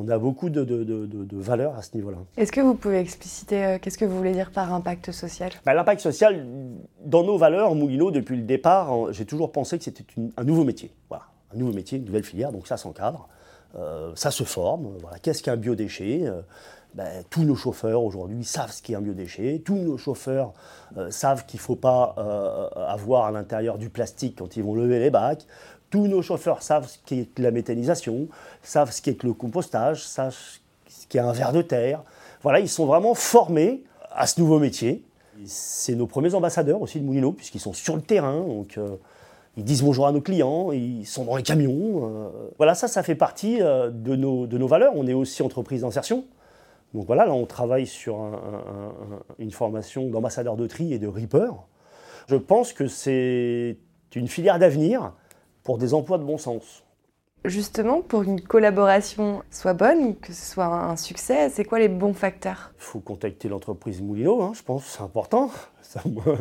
on 0.00 0.08
a 0.08 0.18
beaucoup 0.18 0.48
de, 0.48 0.64
de, 0.64 1.36
valeurs 1.36 1.76
à 1.76 1.82
ce 1.82 1.94
niveau-là. 1.94 2.16
Est-ce 2.38 2.52
que 2.52 2.62
vous 2.62 2.74
pouvez 2.74 2.98
expliciter 2.98 3.64
euh, 3.64 3.78
qu'est-ce 3.80 3.98
que 3.98 4.06
vous 4.06 4.16
voulez 4.16 4.32
dire 4.32 4.50
par 4.50 4.72
impact 4.72 5.12
social? 5.12 5.50
Bah, 5.66 5.74
L'impact 5.74 6.00
social, 6.00 6.46
dans 7.04 7.22
nos 7.22 7.36
valeurs, 7.36 7.74
Moulineau, 7.74 8.10
depuis 8.10 8.36
le 8.36 8.42
départ, 8.42 9.12
j'ai 9.12 9.26
toujours 9.26 9.52
pensé 9.52 9.76
que 9.76 9.84
c'était 9.84 10.04
un 10.38 10.44
nouveau 10.44 10.64
métier. 10.64 10.90
Voilà, 11.10 11.24
un 11.54 11.58
nouveau 11.58 11.74
métier, 11.74 11.98
une 11.98 12.06
nouvelle 12.06 12.24
filière, 12.24 12.50
donc 12.50 12.66
ça 12.66 12.78
s'encadre, 12.78 13.28
euh, 13.76 14.12
ça 14.14 14.30
se 14.30 14.44
forme. 14.44 14.88
Voilà. 15.02 15.18
Qu'est-ce 15.18 15.42
qu'un 15.42 15.56
biodéchet? 15.56 16.22
Euh, 16.24 16.40
ben, 16.94 17.22
tous 17.30 17.44
nos 17.44 17.54
chauffeurs 17.54 18.02
aujourd'hui 18.02 18.42
savent 18.42 18.72
ce 18.72 18.82
qu'est 18.82 18.96
un 18.96 19.00
biodéchet, 19.00 19.62
tous 19.64 19.76
nos 19.76 19.96
chauffeurs 19.96 20.52
savent 21.10 21.46
qu'il 21.46 21.58
ne 21.58 21.62
faut 21.62 21.76
pas 21.76 22.16
avoir 22.88 23.26
à 23.26 23.30
l'intérieur 23.30 23.78
du 23.78 23.90
plastique 23.90 24.38
quand 24.38 24.56
ils 24.56 24.64
vont 24.64 24.74
lever 24.74 24.98
les 24.98 25.10
bacs, 25.10 25.46
Tous 25.90 26.06
nos 26.06 26.22
chauffeurs 26.22 26.62
savent 26.62 26.86
ce 26.88 26.98
qu'est 27.04 27.26
la 27.38 27.50
méthanisation, 27.50 28.28
savent 28.62 28.92
ce 28.92 29.02
qu'est 29.02 29.22
le 29.24 29.32
compostage, 29.32 30.04
savent 30.06 30.36
ce 30.88 31.06
qu'est 31.08 31.18
un 31.18 31.32
ver 31.32 31.52
de 31.52 31.62
terre. 31.62 32.02
Voilà, 32.42 32.60
ils 32.60 32.68
sont 32.68 32.86
vraiment 32.86 33.14
formés 33.14 33.82
à 34.12 34.26
ce 34.26 34.40
nouveau 34.40 34.58
métier. 34.58 35.02
C'est 35.46 35.94
nos 35.94 36.06
premiers 36.06 36.34
ambassadeurs 36.34 36.80
aussi 36.82 37.00
de 37.00 37.04
Moulineau, 37.04 37.32
puisqu'ils 37.32 37.60
sont 37.60 37.72
sur 37.72 37.96
le 37.96 38.02
terrain, 38.02 38.40
donc 38.40 38.76
euh, 38.78 38.96
ils 39.56 39.64
disent 39.64 39.82
bonjour 39.82 40.06
à 40.06 40.12
nos 40.12 40.20
clients, 40.20 40.70
ils 40.70 41.06
sont 41.06 41.24
dans 41.24 41.34
les 41.36 41.42
camions. 41.42 42.08
euh. 42.08 42.28
voilà, 42.58 42.74
ça, 42.74 42.86
ça 42.88 43.02
fait 43.02 43.14
partie 43.14 43.60
euh, 43.60 43.90
de, 43.90 44.14
nos, 44.16 44.46
de 44.46 44.58
nos 44.58 44.66
valeurs. 44.68 44.92
On 44.94 45.06
est 45.06 45.14
aussi 45.14 45.42
entreprise 45.42 45.80
d'insertion. 45.80 46.24
Donc 46.94 47.06
voilà, 47.06 47.24
là, 47.24 47.32
on 47.32 47.46
travaille 47.46 47.86
sur 47.86 48.20
un- 48.20 48.32
un- 48.32 49.14
un- 49.14 49.22
une 49.38 49.50
formation 49.52 50.08
d'ambassadeur 50.08 50.56
de 50.56 50.66
tri 50.66 50.92
et 50.92 50.98
de 50.98 51.06
reaper. 51.06 51.52
Je 52.28 52.36
pense 52.36 52.72
que 52.72 52.86
c'est 52.86 53.76
une 54.14 54.28
filière 54.28 54.58
d'avenir 54.58 55.12
pour 55.62 55.78
des 55.78 55.94
emplois 55.94 56.18
de 56.18 56.24
bon 56.24 56.38
sens. 56.38 56.84
Justement, 57.44 58.02
pour 58.02 58.24
qu'une 58.24 58.42
collaboration 58.42 59.42
soit 59.50 59.72
bonne, 59.72 60.14
que 60.16 60.32
ce 60.32 60.52
soit 60.52 60.66
un 60.66 60.96
succès, 60.96 61.48
c'est 61.48 61.64
quoi 61.64 61.78
les 61.78 61.88
bons 61.88 62.12
facteurs? 62.12 62.72
Il 62.76 62.82
faut 62.82 63.00
contacter 63.00 63.48
l'entreprise 63.48 64.02
Moulineau, 64.02 64.42
hein, 64.42 64.52
je 64.54 64.62
pense, 64.62 64.84
c'est 64.84 65.02
important. 65.02 65.50
Ça, 65.82 66.02
moi, 66.04 66.36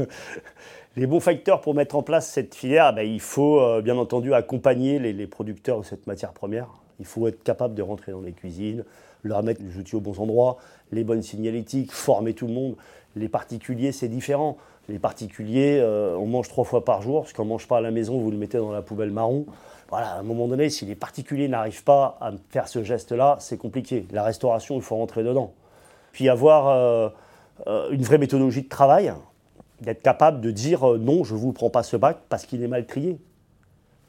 les 0.98 1.08
bons 1.08 1.22
facteurs 1.22 1.62
pour 1.62 1.74
mettre 1.74 1.96
en 1.96 2.04
place 2.04 2.30
cette 2.30 2.54
filière, 2.54 2.94
ben, 2.94 3.08
il 3.08 3.22
faut 3.22 3.62
euh, 3.62 3.82
bien 3.82 3.98
entendu 3.98 4.34
accompagner 4.34 5.00
les, 5.00 5.14
les 5.14 5.28
producteurs 5.28 5.80
de 5.80 5.86
cette 5.86 6.06
matière 6.06 6.34
première. 6.34 6.68
Il 7.00 7.06
faut 7.06 7.30
être 7.30 7.44
capable 7.44 7.76
de 7.76 7.82
rentrer 7.82 8.12
dans 8.12 8.22
les 8.22 8.34
cuisines, 8.34 8.84
leur 9.24 9.42
mettre 9.42 9.62
les 9.64 9.78
outils 9.78 9.96
aux 9.96 10.02
bons 10.02 10.20
endroits, 10.20 10.58
les 10.92 11.06
bonnes 11.06 11.24
signalétiques, 11.24 11.94
former 11.94 12.34
tout 12.34 12.48
le 12.48 12.54
monde. 12.54 12.76
Les 13.16 13.30
particuliers, 13.30 13.94
c'est 13.94 14.10
différent. 14.10 14.58
Les 14.90 14.98
particuliers, 14.98 15.80
euh, 15.80 16.18
on 16.18 16.26
mange 16.26 16.50
trois 16.50 16.64
fois 16.64 16.84
par 16.84 17.04
jour, 17.04 17.22
parce 17.22 17.34
qu'on 17.34 17.44
ne 17.44 17.50
mange 17.50 17.68
pas 17.68 17.78
à 17.78 17.82
la 17.82 17.92
maison, 17.92 18.18
vous 18.18 18.32
le 18.32 18.38
mettez 18.38 18.58
dans 18.58 18.72
la 18.72 18.82
poubelle 18.82 19.12
marron. 19.12 19.46
Voilà, 19.90 20.14
à 20.14 20.20
un 20.20 20.24
moment 20.24 20.48
donné, 20.48 20.72
si 20.72 20.84
les 20.86 20.96
particuliers 20.96 21.48
n'arrivent 21.48 21.84
pas 21.84 22.18
à 22.20 22.32
faire 22.50 22.68
ce 22.68 22.84
geste-là, 22.84 23.38
c'est 23.40 23.58
compliqué. 23.58 24.08
La 24.12 24.24
restauration, 24.24 24.78
il 24.78 24.82
faut 24.82 24.96
rentrer 24.96 25.24
dedans. 25.24 25.54
Puis 26.12 26.28
avoir 26.28 26.70
euh, 26.70 27.10
euh, 27.68 27.92
une 27.92 28.02
vraie 28.02 28.18
méthodologie 28.18 28.64
de 28.64 28.70
travail, 28.70 29.14
d'être 29.82 30.02
capable 30.02 30.42
de 30.42 30.50
dire 30.50 30.84
non, 30.98 31.24
je 31.24 31.36
ne 31.36 31.40
vous 31.40 31.54
prends 31.54 31.70
pas 31.70 31.84
ce 31.84 31.96
bac 31.96 32.18
parce 32.28 32.48
qu'il 32.48 32.64
est 32.64 32.68
mal 32.68 32.88
trié. 32.88 33.20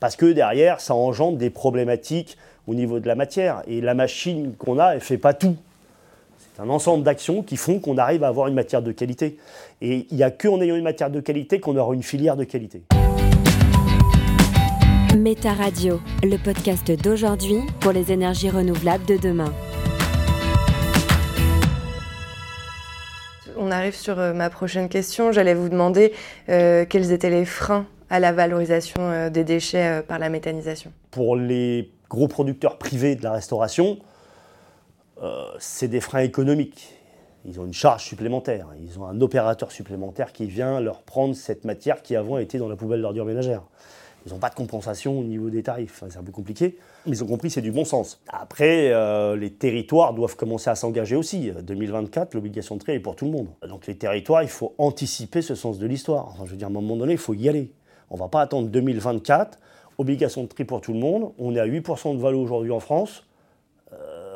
Parce 0.00 0.16
que 0.16 0.26
derrière, 0.32 0.80
ça 0.80 0.94
engendre 0.94 1.36
des 1.36 1.50
problématiques 1.50 2.38
au 2.66 2.74
niveau 2.74 3.00
de 3.00 3.06
la 3.06 3.16
matière. 3.16 3.62
Et 3.66 3.82
la 3.82 3.92
machine 3.92 4.54
qu'on 4.56 4.78
a, 4.78 4.92
elle 4.92 4.96
ne 4.96 5.00
fait 5.00 5.18
pas 5.18 5.34
tout. 5.34 5.56
C'est 6.60 6.66
un 6.66 6.68
ensemble 6.68 7.04
d'actions 7.04 7.42
qui 7.42 7.56
font 7.56 7.78
qu'on 7.78 7.96
arrive 7.96 8.22
à 8.22 8.28
avoir 8.28 8.46
une 8.46 8.52
matière 8.52 8.82
de 8.82 8.92
qualité. 8.92 9.38
Et 9.80 10.06
il 10.10 10.16
n'y 10.18 10.22
a 10.22 10.30
qu'en 10.30 10.60
ayant 10.60 10.76
une 10.76 10.82
matière 10.82 11.08
de 11.08 11.18
qualité 11.18 11.58
qu'on 11.58 11.74
aura 11.74 11.94
une 11.94 12.02
filière 12.02 12.36
de 12.36 12.44
qualité. 12.44 12.82
Méta 15.16 15.54
Radio, 15.54 16.02
le 16.22 16.36
podcast 16.36 16.90
d'aujourd'hui 17.02 17.60
pour 17.80 17.92
les 17.92 18.12
énergies 18.12 18.50
renouvelables 18.50 19.06
de 19.06 19.16
demain. 19.16 19.54
On 23.56 23.70
arrive 23.70 23.94
sur 23.94 24.18
euh, 24.18 24.34
ma 24.34 24.50
prochaine 24.50 24.90
question. 24.90 25.32
J'allais 25.32 25.54
vous 25.54 25.70
demander 25.70 26.12
euh, 26.50 26.84
quels 26.86 27.10
étaient 27.10 27.30
les 27.30 27.46
freins 27.46 27.86
à 28.10 28.20
la 28.20 28.32
valorisation 28.32 29.00
euh, 29.00 29.30
des 29.30 29.44
déchets 29.44 30.00
euh, 30.00 30.02
par 30.02 30.18
la 30.18 30.28
méthanisation? 30.28 30.92
Pour 31.10 31.36
les 31.36 31.90
gros 32.10 32.28
producteurs 32.28 32.76
privés 32.76 33.14
de 33.14 33.22
la 33.22 33.32
restauration, 33.32 33.98
euh, 35.22 35.44
c'est 35.58 35.88
des 35.88 36.00
freins 36.00 36.20
économiques. 36.20 36.94
Ils 37.44 37.58
ont 37.60 37.64
une 37.64 37.72
charge 37.72 38.04
supplémentaire. 38.04 38.68
Ils 38.82 38.98
ont 38.98 39.06
un 39.06 39.20
opérateur 39.20 39.72
supplémentaire 39.72 40.32
qui 40.32 40.46
vient 40.46 40.80
leur 40.80 41.02
prendre 41.02 41.34
cette 41.34 41.64
matière 41.64 42.02
qui 42.02 42.16
avant 42.16 42.38
était 42.38 42.58
dans 42.58 42.68
la 42.68 42.76
poubelle 42.76 43.00
d'ordures 43.00 43.24
ménagères. 43.24 43.62
Ils 44.26 44.32
n'ont 44.32 44.38
pas 44.38 44.50
de 44.50 44.54
compensation 44.54 45.18
au 45.18 45.24
niveau 45.24 45.48
des 45.48 45.62
tarifs. 45.62 46.04
C'est 46.10 46.18
un 46.18 46.22
peu 46.22 46.32
compliqué. 46.32 46.78
Mais 47.06 47.12
ils 47.12 47.24
ont 47.24 47.26
compris 47.26 47.48
c'est 47.50 47.62
du 47.62 47.72
bon 47.72 47.86
sens. 47.86 48.20
Après, 48.28 48.92
euh, 48.92 49.36
les 49.36 49.50
territoires 49.50 50.12
doivent 50.12 50.36
commencer 50.36 50.68
à 50.68 50.74
s'engager 50.74 51.16
aussi. 51.16 51.50
2024, 51.62 52.34
l'obligation 52.34 52.76
de 52.76 52.80
tri 52.80 52.92
est 52.92 53.00
pour 53.00 53.16
tout 53.16 53.24
le 53.24 53.30
monde. 53.30 53.48
Donc 53.66 53.86
les 53.86 53.96
territoires, 53.96 54.42
il 54.42 54.50
faut 54.50 54.74
anticiper 54.76 55.40
ce 55.40 55.54
sens 55.54 55.78
de 55.78 55.86
l'histoire. 55.86 56.36
Je 56.44 56.50
veux 56.50 56.56
dire, 56.56 56.66
à 56.66 56.70
un 56.70 56.74
moment 56.74 56.96
donné, 56.96 57.12
il 57.12 57.18
faut 57.18 57.34
y 57.34 57.48
aller. 57.48 57.72
On 58.10 58.16
ne 58.16 58.20
va 58.20 58.28
pas 58.28 58.42
attendre 58.42 58.68
2024, 58.68 59.58
obligation 59.96 60.42
de 60.42 60.48
tri 60.48 60.64
pour 60.64 60.82
tout 60.82 60.92
le 60.92 60.98
monde. 60.98 61.32
On 61.38 61.54
est 61.54 61.60
à 61.60 61.66
8% 61.66 62.14
de 62.14 62.20
valo 62.20 62.40
aujourd'hui 62.40 62.72
en 62.72 62.80
France. 62.80 63.24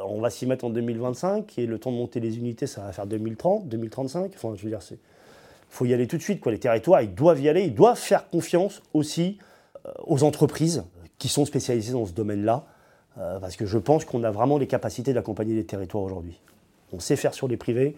On 0.07 0.21
va 0.21 0.31
s'y 0.31 0.47
mettre 0.47 0.65
en 0.65 0.71
2025 0.71 1.59
et 1.59 1.67
le 1.67 1.79
temps 1.79 1.93
de 1.93 1.97
monter 1.97 2.21
les 2.21 2.39
unités, 2.39 2.67
ça 2.67 2.83
va 2.83 2.93
faire 2.93 3.07
2030, 3.07 3.69
2035. 3.69 4.33
Enfin, 4.35 4.55
je 4.57 4.63
veux 4.63 4.71
dire, 4.71 4.83
c'est 4.83 4.99
faut 5.75 5.85
y 5.85 5.93
aller 5.93 6.07
tout 6.07 6.17
de 6.17 6.23
suite. 6.23 6.41
Quoi. 6.41 6.53
Les 6.53 6.59
territoires, 6.59 7.03
ils 7.03 7.15
doivent 7.15 7.41
y 7.41 7.49
aller, 7.49 7.65
ils 7.65 7.75
doivent 7.75 7.99
faire 7.99 8.31
confiance 8.31 8.83
aussi 8.95 9.39
euh, 9.87 9.91
aux 10.05 10.23
entreprises 10.23 10.85
qui 11.19 11.29
sont 11.29 11.45
spécialisées 11.45 11.93
dans 11.93 12.07
ce 12.07 12.13
domaine-là, 12.13 12.65
euh, 13.19 13.39
parce 13.41 13.57
que 13.57 13.67
je 13.67 13.79
pense 13.79 14.05
qu'on 14.05 14.23
a 14.25 14.31
vraiment 14.31 14.59
les 14.59 14.67
capacités 14.67 15.13
d'accompagner 15.13 15.55
les 15.55 15.65
territoires 15.65 16.05
aujourd'hui. 16.05 16.41
On 16.93 17.01
sait 17.01 17.17
faire 17.17 17.35
sur 17.35 17.49
les 17.49 17.57
privés 17.57 17.97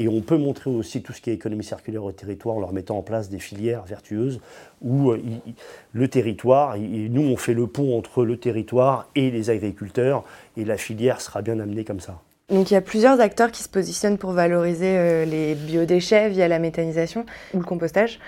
et 0.00 0.06
on 0.08 0.20
peut 0.20 0.38
montrer 0.38 0.70
aussi 0.70 1.02
tout 1.02 1.12
ce 1.12 1.20
qui 1.20 1.30
est 1.30 1.34
économie 1.34 1.64
circulaire 1.64 2.04
au 2.04 2.12
territoire 2.12 2.56
en 2.56 2.60
leur 2.60 2.72
mettant 2.72 2.96
en 2.98 3.02
place 3.02 3.28
des 3.28 3.40
filières 3.40 3.82
vertueuses 3.84 4.40
où 4.80 5.10
euh, 5.10 5.20
il- 5.24 5.54
le 5.92 6.08
territoire, 6.08 6.76
et 6.76 6.80
nous 7.08 7.22
on 7.22 7.36
fait 7.36 7.54
le 7.54 7.66
pont 7.66 7.98
entre 7.98 8.24
le 8.24 8.36
territoire 8.38 9.08
et 9.16 9.30
les 9.30 9.50
agriculteurs 9.50 10.24
et 10.56 10.64
la 10.64 10.76
filière 10.76 11.20
sera 11.20 11.42
bien 11.42 11.58
amenée 11.58 11.84
comme 11.84 12.00
ça. 12.00 12.20
Donc 12.48 12.70
il 12.70 12.74
y 12.74 12.76
a 12.76 12.80
plusieurs 12.80 13.20
acteurs 13.20 13.50
qui 13.50 13.62
se 13.62 13.68
positionnent 13.68 14.16
pour 14.18 14.30
valoriser 14.32 14.96
euh, 14.96 15.24
les 15.24 15.54
biodéchets 15.54 16.28
via 16.30 16.48
la 16.48 16.58
méthanisation 16.58 17.26
ou 17.52 17.58
le 17.58 17.64
compostage. 17.64 18.20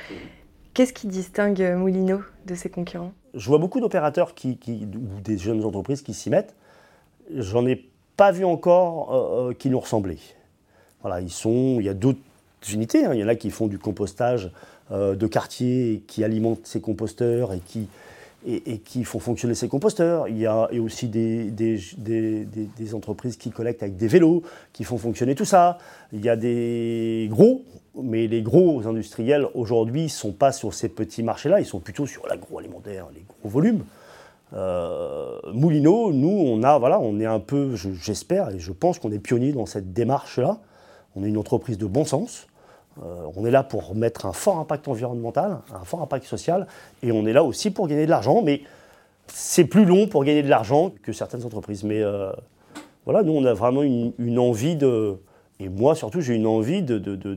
Qu'est-ce 0.74 0.92
qui 0.92 1.06
distingue 1.06 1.60
Moulineau 1.76 2.20
de 2.46 2.54
ses 2.54 2.68
concurrents? 2.68 3.12
Je 3.34 3.46
vois 3.48 3.58
beaucoup 3.58 3.80
d'opérateurs 3.80 4.34
qui, 4.34 4.56
qui- 4.58 4.86
ou 4.94 5.20
des 5.20 5.38
jeunes 5.38 5.64
entreprises 5.64 6.02
qui 6.02 6.14
s'y 6.14 6.30
mettent. 6.30 6.54
J'en 7.34 7.64
ai 7.66 7.88
pas 8.20 8.32
vu 8.32 8.44
encore 8.44 8.92
euh, 9.14 9.48
euh, 9.50 9.54
qui 9.54 9.70
nous 9.70 9.80
ressemblaient. 9.80 10.18
Voilà, 11.00 11.22
ils 11.22 11.30
sont, 11.30 11.76
il 11.80 11.86
y 11.86 11.88
a 11.88 11.94
d'autres 11.94 12.18
unités. 12.70 13.06
hein. 13.06 13.14
Il 13.14 13.20
y 13.20 13.24
en 13.24 13.28
a 13.28 13.34
qui 13.34 13.48
font 13.50 13.66
du 13.66 13.78
compostage 13.78 14.50
euh, 14.92 15.14
de 15.16 15.26
quartier, 15.26 16.02
qui 16.06 16.22
alimentent 16.22 16.66
ces 16.66 16.82
composteurs 16.82 17.54
et 17.54 17.60
qui, 17.60 17.88
et, 18.46 18.76
qui 18.90 19.04
font 19.04 19.20
fonctionner 19.20 19.54
ces 19.54 19.68
composteurs. 19.68 20.28
Il 20.28 20.36
y 20.36 20.46
a 20.46 20.68
et 20.70 20.78
aussi 20.80 21.08
des, 21.08 21.50
des- 21.50 21.80
des- 21.96 22.44
des 22.44 22.94
entreprises 22.94 23.38
qui 23.38 23.50
collectent 23.50 23.82
avec 23.82 23.96
des 23.96 24.08
vélos, 24.08 24.42
qui 24.74 24.84
font 24.84 24.98
fonctionner 24.98 25.34
tout 25.34 25.46
ça. 25.46 25.78
Il 26.12 26.22
y 26.22 26.28
a 26.28 26.36
des 26.36 27.26
gros, 27.30 27.62
mais 28.02 28.26
les 28.26 28.42
gros 28.42 28.86
industriels 28.86 29.46
aujourd'hui 29.54 30.02
ne 30.04 30.08
sont 30.08 30.32
pas 30.32 30.52
sur 30.52 30.74
ces 30.74 30.90
petits 30.90 31.22
marchés-là, 31.22 31.58
ils 31.60 31.66
sont 31.66 31.80
plutôt 31.80 32.06
sur 32.06 32.26
l'agroalimentaire, 32.26 33.06
les 33.14 33.24
gros 33.40 33.48
volumes. 33.48 33.82
Euh, 34.52 35.38
Moulineau, 35.52 36.12
nous, 36.12 36.28
on 36.28 36.62
a, 36.62 36.78
voilà, 36.78 36.98
on 37.00 37.20
est 37.20 37.26
un 37.26 37.38
peu, 37.40 37.76
je- 37.76 37.92
j'espère, 37.92 38.50
et 38.50 38.58
je 38.58 38.72
pense 38.72 38.98
qu'on 38.98 39.12
est 39.12 39.18
pionnier 39.18 39.52
dans 39.52 39.66
cette 39.66 39.92
démarche-là. 39.92 40.58
On 41.16 41.24
est 41.24 41.28
une 41.28 41.38
entreprise 41.38 41.78
de 41.78 41.86
bon 41.86 42.04
sens. 42.04 42.46
Euh, 43.04 43.24
on 43.36 43.46
est 43.46 43.50
là 43.50 43.62
pour 43.62 43.94
mettre 43.94 44.26
un 44.26 44.32
fort 44.32 44.58
impact 44.58 44.88
environnemental, 44.88 45.58
un 45.72 45.84
fort 45.84 46.02
impact 46.02 46.26
social, 46.26 46.66
et 47.02 47.12
on 47.12 47.26
est 47.26 47.32
là 47.32 47.44
aussi 47.44 47.70
pour 47.70 47.86
gagner 47.88 48.04
de 48.06 48.10
l'argent. 48.10 48.42
Mais 48.42 48.62
c'est 49.28 49.64
plus 49.64 49.84
long 49.84 50.08
pour 50.08 50.24
gagner 50.24 50.42
de 50.42 50.48
l'argent 50.48 50.92
que 51.02 51.12
certaines 51.12 51.44
entreprises. 51.44 51.84
Mais 51.84 52.02
euh, 52.02 52.32
voilà, 53.04 53.22
nous, 53.22 53.32
on 53.32 53.44
a 53.44 53.54
vraiment 53.54 53.82
une, 53.82 54.12
une 54.18 54.38
envie 54.40 54.74
de, 54.74 55.16
et 55.60 55.68
moi 55.68 55.94
surtout, 55.94 56.20
j'ai 56.20 56.34
une 56.34 56.46
envie 56.48 56.82
de, 56.82 56.98
de- 56.98 57.14
de- 57.16 57.36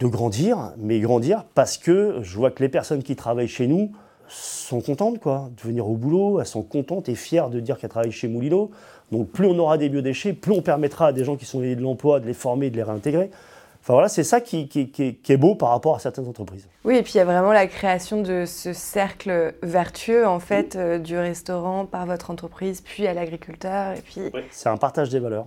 de 0.00 0.06
grandir, 0.06 0.72
mais 0.78 0.98
grandir 1.00 1.44
parce 1.54 1.76
que 1.78 2.16
je 2.22 2.36
vois 2.36 2.50
que 2.50 2.62
les 2.62 2.68
personnes 2.68 3.02
qui 3.04 3.14
travaillent 3.14 3.46
chez 3.46 3.66
nous 3.68 3.92
sont 4.34 4.80
contentes 4.80 5.18
quoi, 5.20 5.50
de 5.56 5.62
venir 5.68 5.86
au 5.88 5.94
boulot, 5.94 6.40
elles 6.40 6.46
sont 6.46 6.62
contentes 6.62 7.08
et 7.08 7.14
fières 7.14 7.50
de 7.50 7.60
dire 7.60 7.78
qu'elles 7.78 7.90
travaillent 7.90 8.12
chez 8.12 8.28
Moulineau. 8.28 8.70
Donc 9.10 9.28
plus 9.28 9.46
on 9.46 9.58
aura 9.58 9.76
des 9.78 9.88
biodéchets, 9.88 10.32
plus 10.32 10.52
on 10.52 10.62
permettra 10.62 11.08
à 11.08 11.12
des 11.12 11.24
gens 11.24 11.36
qui 11.36 11.44
sont 11.44 11.60
liés 11.60 11.76
de 11.76 11.82
l'emploi 11.82 12.18
de 12.20 12.26
les 12.26 12.34
former, 12.34 12.70
de 12.70 12.76
les 12.76 12.82
réintégrer. 12.82 13.30
Enfin 13.82 13.94
voilà, 13.94 14.08
c'est 14.08 14.22
ça 14.22 14.40
qui, 14.40 14.68
qui- 14.68 14.90
qui- 14.90 15.16
qui 15.16 15.32
est 15.32 15.36
beau 15.36 15.56
par 15.56 15.70
rapport 15.70 15.96
à 15.96 15.98
certaines 15.98 16.28
entreprises. 16.28 16.68
Oui, 16.84 16.96
et 16.96 17.02
puis 17.02 17.14
il 17.14 17.16
y 17.16 17.20
a 17.20 17.24
vraiment 17.24 17.52
la 17.52 17.66
création 17.66 18.22
de 18.22 18.44
ce 18.46 18.72
cercle 18.72 19.54
vertueux 19.62 20.24
en 20.26 20.38
fait 20.38 20.76
euh, 20.76 20.98
du 20.98 21.18
restaurant 21.18 21.84
par 21.84 22.06
votre 22.06 22.30
entreprise, 22.30 22.80
puis 22.80 23.06
à 23.08 23.12
l'agriculteur, 23.14 23.96
et 23.96 24.00
puis 24.00 24.20
C'est 24.52 24.68
un 24.68 24.76
partage 24.76 25.10
des 25.10 25.18
valeurs. 25.18 25.46